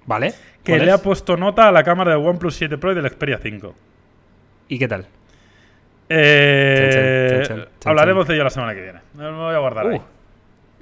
[0.06, 0.32] ¿vale?
[0.62, 0.94] que ¿Cuál le es?
[0.94, 3.74] ha puesto nota a la cámara del OnePlus 7 Pro y del Xperia 5.
[4.68, 5.06] ¿Y qué tal?
[6.08, 9.00] Eh, Chan, chan, chan, chan, hablaremos de ello la semana que viene.
[9.14, 9.96] Me lo voy a guardar ahí.
[9.96, 10.02] Uh,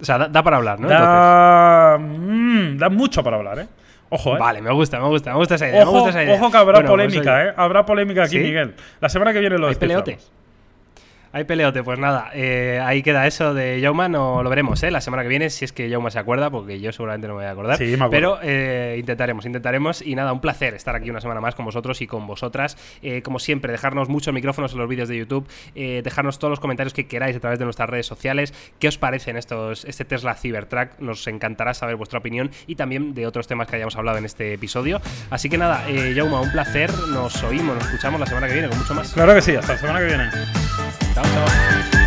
[0.00, 0.88] o sea, da, da para hablar, ¿no?
[0.88, 3.68] Da, mm, da mucho para hablar, ¿eh?
[4.08, 4.38] Ojo, ¿eh?
[4.40, 5.78] vale, me gusta, me gusta, me gusta esa idea.
[5.80, 6.34] me Ojo, gusta esa idea.
[6.34, 7.52] ojo que habrá Bueno, pues, polémica, ¿eh?
[7.56, 8.42] Habrá polémica aquí, ¿Sí?
[8.42, 8.74] Miguel.
[9.00, 10.12] La semana que viene lo ¿Hay peleote?
[10.12, 10.39] desciframos.
[11.32, 14.90] Hay peleote, pues nada, eh, ahí queda eso de Yauma, no lo veremos, ¿eh?
[14.90, 17.42] La semana que viene, si es que Yauma se acuerda, porque yo seguramente no me
[17.42, 17.78] voy a acordar.
[17.78, 18.10] Sí, me acuerdo.
[18.10, 20.02] Pero eh, intentaremos, intentaremos.
[20.02, 22.76] Y nada, un placer estar aquí una semana más con vosotros y con vosotras.
[23.00, 26.94] Eh, como siempre, dejarnos muchos micrófonos en los vídeos de YouTube, dejarnos todos los comentarios
[26.94, 28.52] que queráis a través de nuestras redes sociales.
[28.80, 30.98] ¿Qué os parecen estos, este Tesla Cybertruck?
[30.98, 34.54] Nos encantará saber vuestra opinión y también de otros temas que hayamos hablado en este
[34.54, 35.00] episodio.
[35.30, 36.90] Así que nada, Yauma, un placer.
[37.10, 39.12] Nos oímos, nos escuchamos la semana que viene con mucho más.
[39.12, 40.24] Claro que sí, hasta la semana que viene.
[41.14, 41.99] 挡起